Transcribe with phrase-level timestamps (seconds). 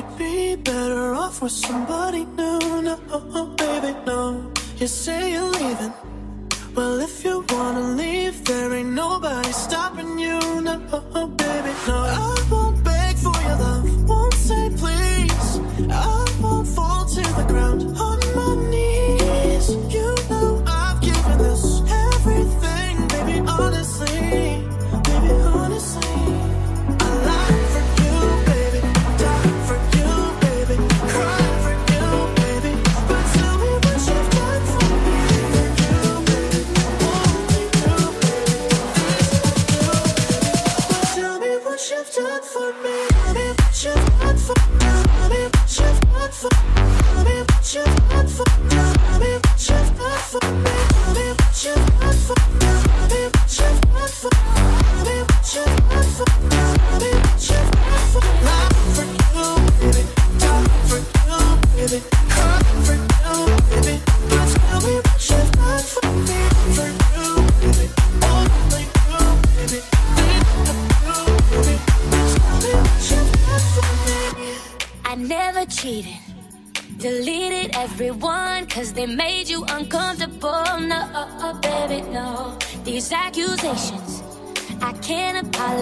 [0.00, 2.82] could be better off with somebody new.
[2.82, 4.52] No, oh, baby, no.
[4.76, 6.17] You say you're leaving.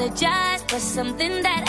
[0.06, 1.65] apologize for something that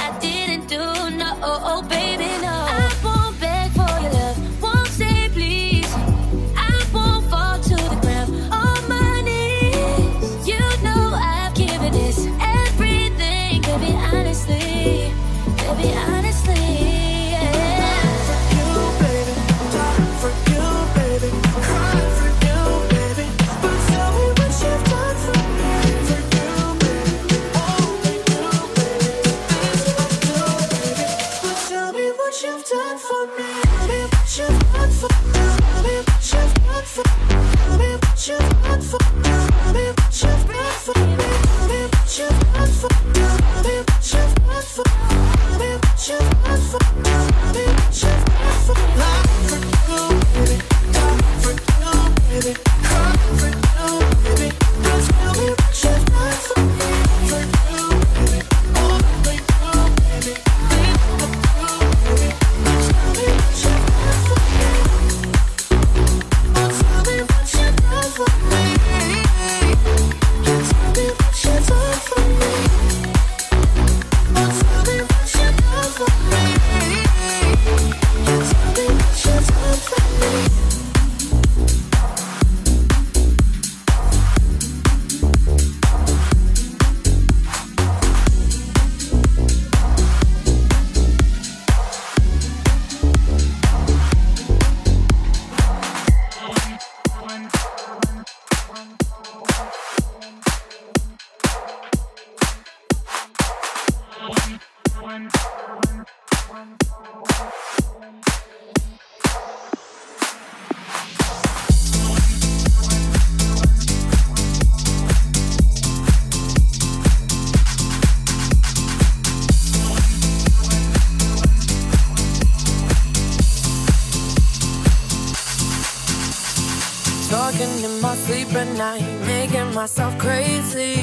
[128.27, 130.95] sleep at night, making myself crazy.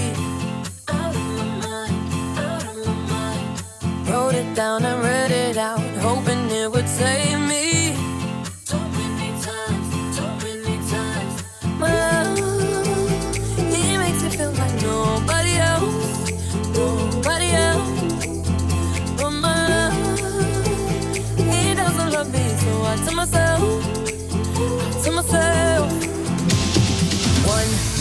[0.89, 1.97] Out of my mind,
[2.37, 4.09] out of my mind.
[4.09, 7.97] Wrote it down and read it out, hoping it would save me.
[8.71, 11.35] Too many times, too many times.
[11.81, 12.37] Well,
[13.73, 16.31] he makes me feel like nobody else,
[16.77, 17.91] nobody else.
[19.19, 19.97] But my love,
[21.51, 23.24] he doesn't love me, so I tell my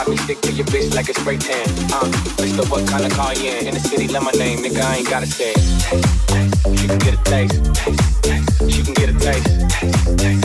[0.00, 1.68] Why me stick to your bitch like a spray tan?
[1.92, 2.06] Uh,
[2.40, 3.66] Mister, what kind of car you in?
[3.66, 5.58] In the city, let my name, nigga, I ain't gotta say it.
[6.78, 7.60] She can get a taste.
[8.72, 9.46] She can get a taste.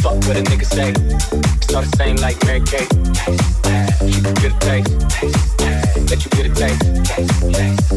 [0.01, 0.89] Fuck what a nigga say.
[0.91, 2.91] It's all the same like Mary Kate.
[4.11, 5.64] She can get a taste.
[5.95, 6.81] Let you get a taste.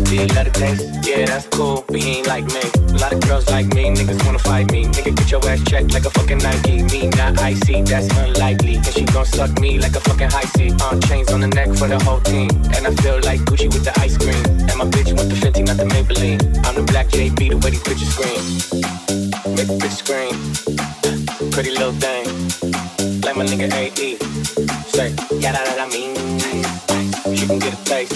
[0.04, 1.06] Do you let a taste?
[1.06, 2.62] Yeah, that's cool, but he ain't like me.
[2.94, 4.84] A lot of girls like me, niggas wanna fight me.
[4.84, 6.82] Nigga, get your ass checked like a fucking Nike.
[6.84, 8.76] Me not icy, that's unlikely.
[8.76, 10.70] And she gon' suck me like a fucking high C.
[10.80, 12.48] Uh, chains on the neck for the whole team.
[12.74, 14.44] And I feel like Gucci with the ice cream.
[14.68, 16.40] And my bitch want the Fenty, not the Maybelline.
[16.64, 18.42] I'm the black JB, the way these bitches scream.
[19.56, 21.50] Make a bitch scream.
[21.50, 22.24] Pretty little thing.
[23.22, 24.16] Like my nigga AE.
[24.88, 26.87] Say, yeah, that, that I mean.
[27.38, 28.14] She can get a taste.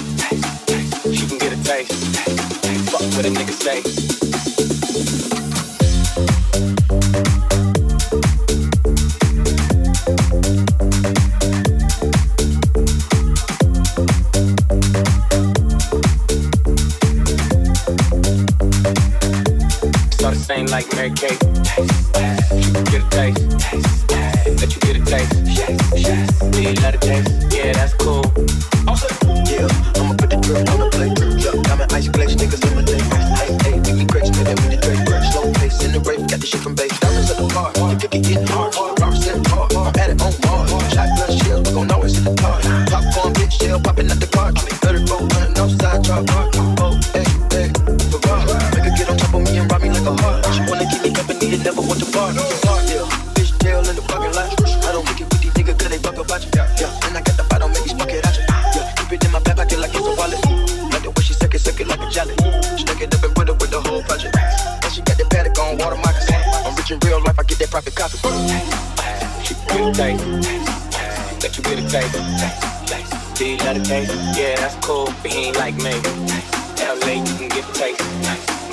[1.14, 1.92] She can get a taste.
[2.90, 3.82] Fuck what a nigga say.
[20.72, 22.01] like Mary Kate.
[36.32, 36.98] Got the shit from base.
[36.98, 39.01] Diamonds at the bar, the cookie getting hard.
[69.92, 70.24] Taste.
[71.42, 73.36] Let you get a taste.
[73.36, 74.12] Do you let it taste?
[74.38, 75.92] Yeah, that's cool, but he ain't like me.
[76.80, 78.00] LA, you can get a taste.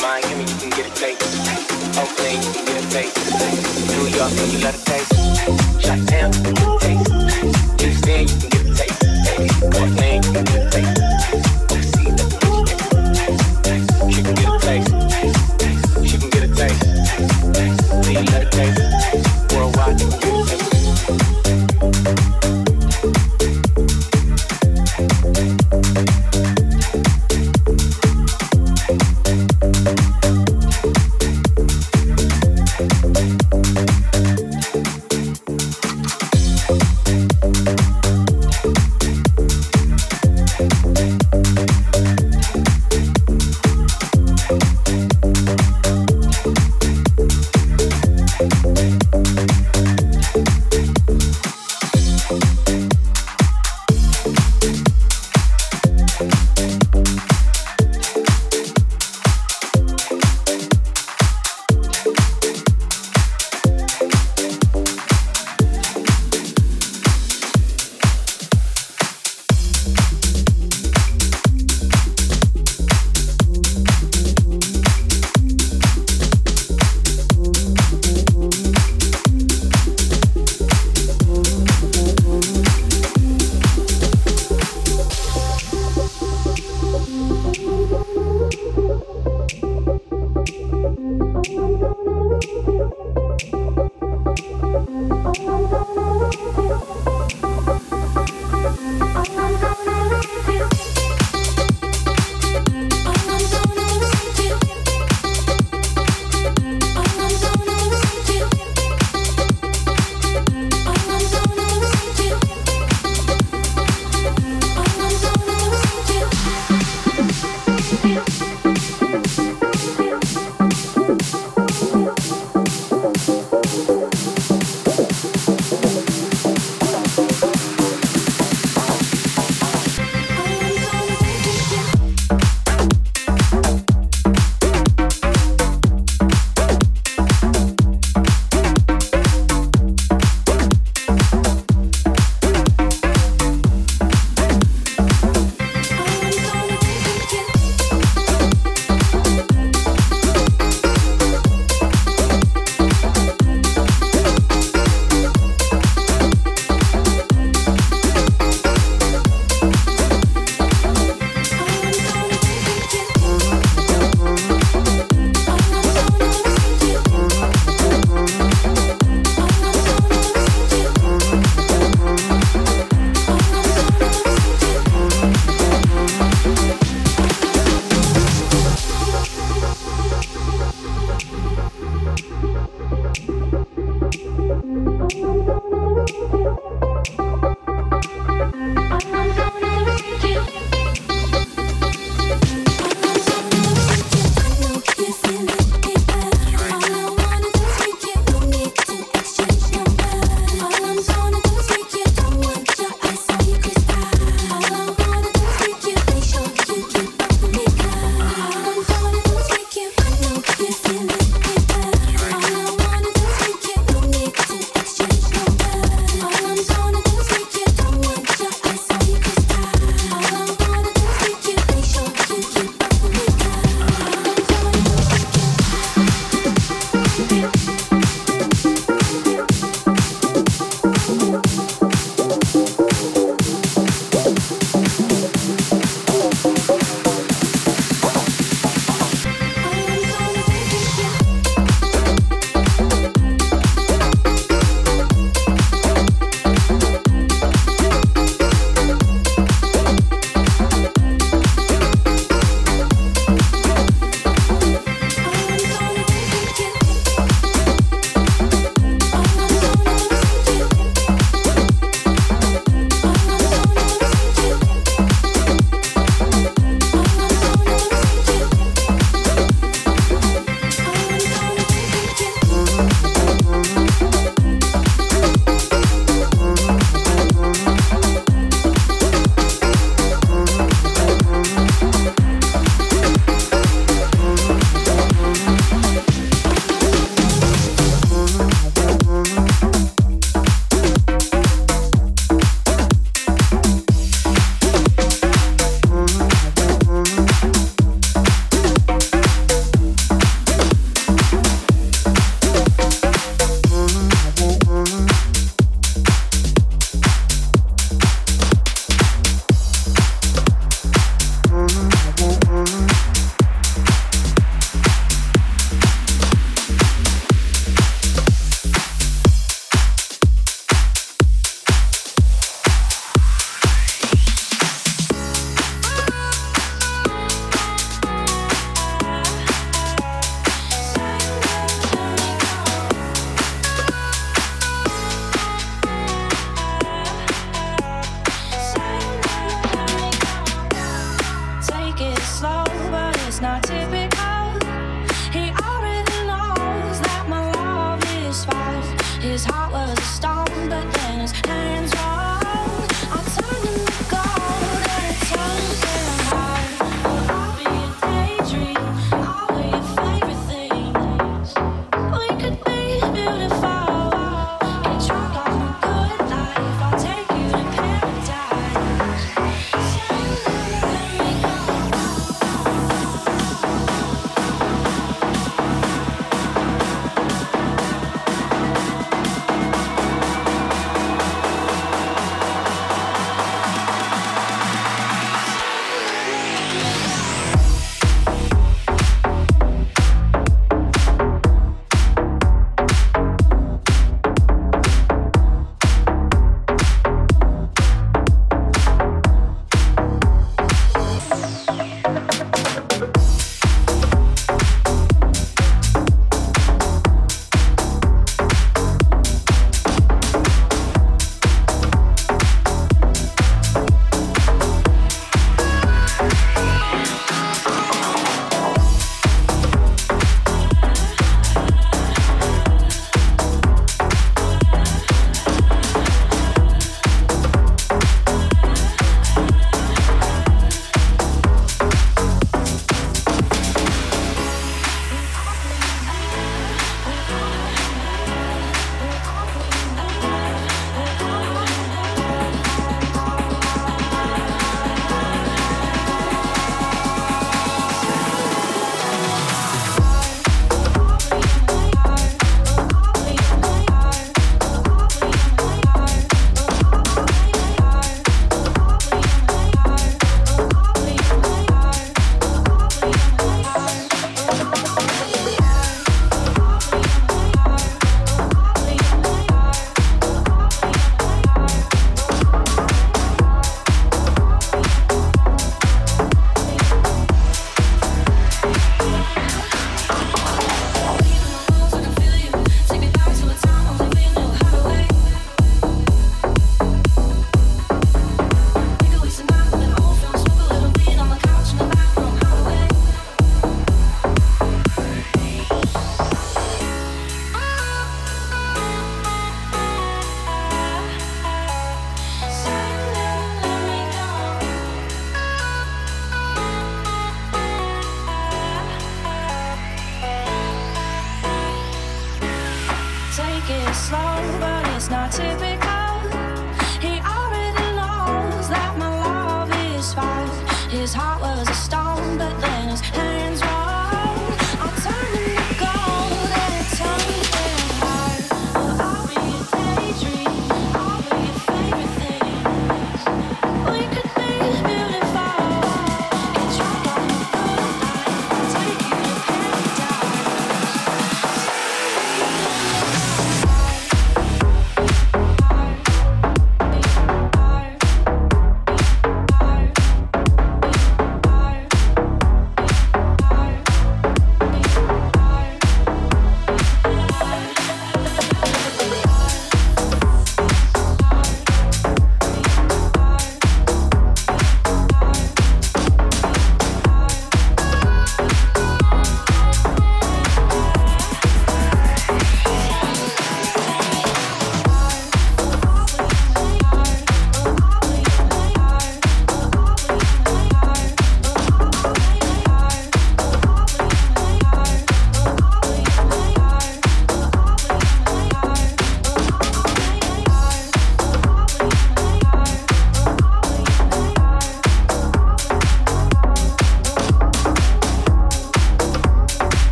[0.00, 1.22] Miami, you can get a taste.
[1.98, 3.16] Oakland, you can get a taste.
[3.90, 5.17] New York, you let it taste.